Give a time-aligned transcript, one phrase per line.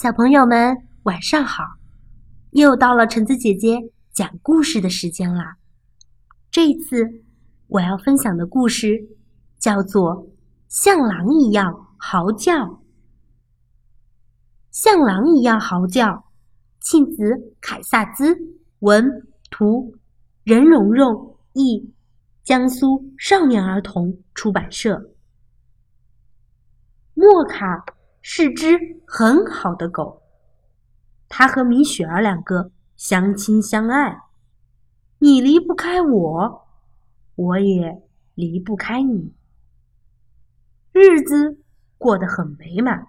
[0.00, 1.62] 小朋友们，晚上好！
[2.52, 3.76] 又到了橙子姐姐
[4.14, 5.58] 讲故事的时间啦。
[6.50, 7.22] 这一次
[7.66, 8.98] 我要分享的故事
[9.58, 10.16] 叫做
[10.68, 12.64] 《像狼一样嚎叫》。
[14.70, 16.24] 像狼一样嚎叫，
[16.80, 18.34] 庆子凯萨兹
[18.78, 19.94] 文图，
[20.44, 21.92] 任蓉蓉译，
[22.42, 25.12] 江苏少年儿童出版社。
[27.12, 27.84] 莫卡。
[28.22, 30.22] 是只很好的狗，
[31.28, 34.20] 它和米雪儿两个相亲相爱，
[35.18, 36.68] 你离不开我，
[37.34, 38.02] 我也
[38.34, 39.32] 离不开你，
[40.92, 41.58] 日子
[41.96, 43.06] 过得很美满。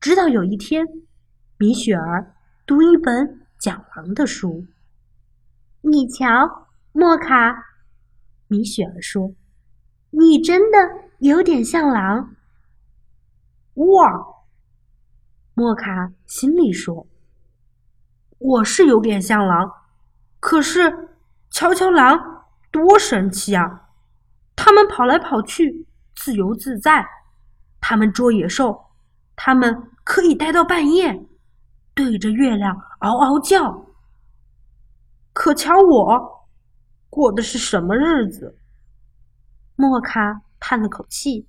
[0.00, 0.86] 直到有一天，
[1.58, 2.34] 米雪儿
[2.66, 4.66] 读一本讲狼的书，
[5.82, 7.54] 你瞧，莫卡，
[8.48, 9.34] 米雪儿说
[10.10, 10.78] ：“你真的
[11.18, 12.34] 有点像狼。”
[13.74, 14.26] 哇！
[15.54, 17.06] 莫卡心里说
[18.38, 19.70] ：“我是有点像狼，
[20.40, 21.08] 可是
[21.50, 23.88] 瞧瞧狼多神气啊！
[24.56, 27.02] 它们跑来跑去，自由自在；
[27.80, 28.90] 它们捉野兽，
[29.36, 31.26] 它们可以待到半夜，
[31.94, 33.86] 对着月亮嗷嗷叫。
[35.32, 36.48] 可瞧我，
[37.08, 38.58] 过的是什么日子？”
[39.76, 41.46] 莫卡叹了口气：“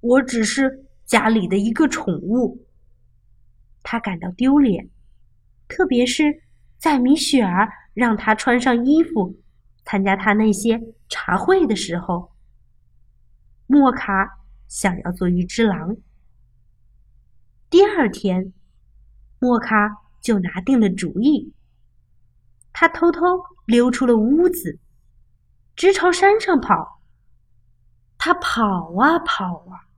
[0.00, 2.64] 我只是……”家里的一个宠物，
[3.82, 4.88] 他感到丢脸，
[5.68, 6.42] 特别是
[6.78, 9.38] 在米雪儿让他穿上衣服
[9.84, 12.32] 参加他那些茶会的时候。
[13.66, 15.94] 莫卡想要做一只狼。
[17.68, 18.54] 第二天，
[19.38, 21.52] 莫卡就拿定了主意，
[22.72, 23.20] 他偷偷
[23.66, 24.78] 溜出了屋子，
[25.76, 27.02] 直朝山上跑。
[28.16, 29.91] 他跑啊跑啊。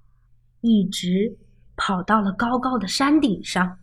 [0.64, 1.36] 一直
[1.76, 3.78] 跑到了高高的山顶上。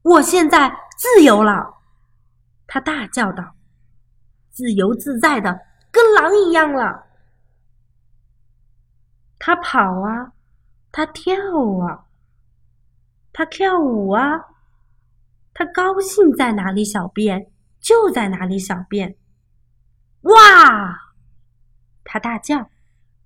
[0.00, 1.74] 我现在自由了，
[2.66, 3.54] 他大叫道
[4.48, 5.60] ：“自由自在的，
[5.92, 7.04] 跟狼一样了。”
[9.38, 10.32] 他跑啊，
[10.90, 11.36] 他跳
[11.84, 12.06] 啊，
[13.30, 14.22] 他跳舞啊，
[15.52, 19.14] 他高兴在哪里小便就在哪里小便。
[20.22, 21.12] 哇！
[22.02, 22.70] 他大叫：“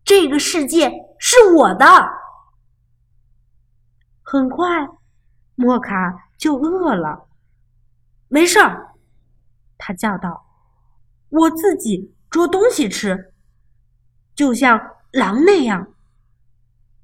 [0.05, 0.91] 这个世界
[1.21, 1.87] 是我的！”
[4.35, 4.67] 很快，
[5.55, 7.29] 莫卡就饿了。
[8.27, 8.97] 没事儿，
[9.79, 10.45] 他叫道
[11.31, 13.33] ：“我自己捉东西吃，
[14.35, 15.95] 就像狼那样。”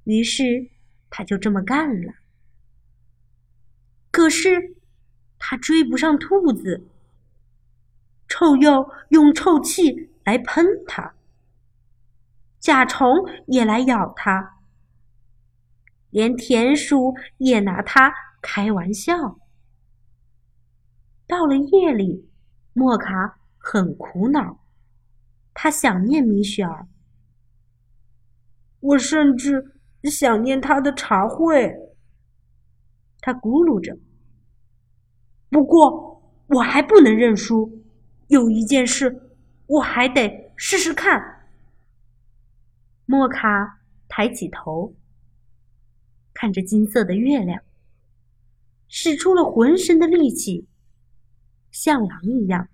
[0.03, 0.71] 于是，
[1.09, 2.15] 他就这么干了。
[4.11, 4.75] 可是，
[5.39, 6.85] 他追不上兔子，
[8.27, 11.15] 臭鼬用臭气来喷他，
[12.59, 14.57] 甲虫也来咬他。
[16.11, 18.13] 连田鼠也拿它
[18.43, 19.39] 开玩笑。
[21.27, 22.29] 到了夜里，
[22.73, 24.65] 莫卡很苦恼，
[25.55, 26.89] 他想念米雪儿，
[28.81, 31.73] 我甚至想念他的茶会。
[33.21, 33.97] 他咕噜着。
[35.51, 37.85] 不过我还不能认输，
[38.29, 39.31] 有一件事
[39.67, 41.47] 我还得试试看。
[43.05, 44.95] 莫卡抬起头。
[46.41, 47.63] 看着金色的月亮，
[48.89, 50.67] 使出了浑身的力气，
[51.71, 52.67] 像狼一样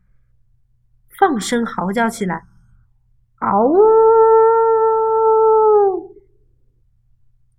[1.18, 2.44] 放声嚎叫起来
[3.42, 3.74] ：“嗷呜！”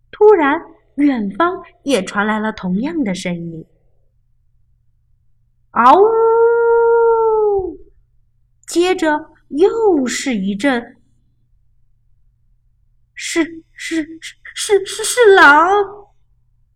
[0.10, 0.62] 突然，
[0.96, 3.66] 远方也传来了同样的声音
[5.72, 6.08] ：“嗷呜！”
[8.66, 11.02] 接着又是一阵，
[13.14, 14.37] 是是是。
[14.60, 15.72] 是是是狼！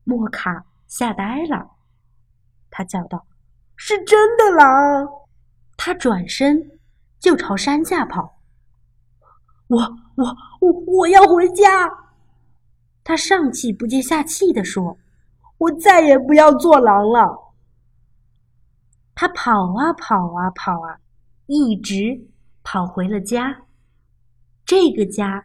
[0.03, 1.71] 莫卡吓呆了，
[2.69, 3.25] 他叫道
[3.75, 5.09] ：“是真的狼！”
[5.75, 6.79] 他转身
[7.19, 8.39] 就朝山下跑。
[9.65, 9.79] 我
[10.13, 11.89] 我我我要回家！
[13.03, 14.99] 他上气不接下气地说
[15.57, 17.55] ：“我再也不要做狼了。”
[19.15, 20.99] 他跑啊跑啊跑啊，
[21.47, 22.27] 一直
[22.61, 23.63] 跑回了家。
[24.67, 25.43] 这个家。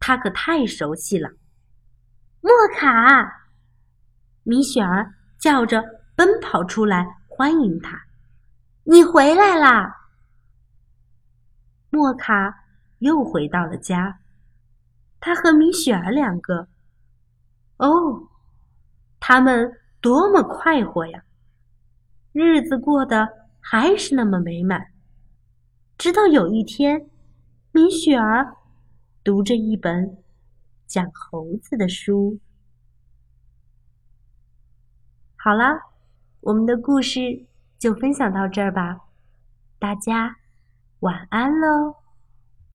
[0.00, 1.30] 他可太熟悉了，
[2.40, 3.50] 莫卡，
[4.42, 5.82] 米雪儿叫着
[6.14, 8.04] 奔跑出来欢迎他。
[8.84, 9.94] 你回来啦！
[11.90, 12.64] 莫卡
[13.00, 14.20] 又回到了家，
[15.20, 16.68] 他和米雪儿两个，
[17.76, 18.28] 哦，
[19.20, 21.22] 他们多么快活呀！
[22.32, 23.28] 日子过得
[23.60, 24.86] 还是那么美满，
[25.98, 27.10] 直到有一天，
[27.72, 28.54] 米雪儿。
[29.28, 30.16] 读着一本
[30.86, 32.38] 讲猴子的书。
[35.36, 35.64] 好了，
[36.40, 37.44] 我们的故事
[37.78, 39.00] 就分享到这儿吧，
[39.78, 40.34] 大家
[41.00, 41.94] 晚安喽。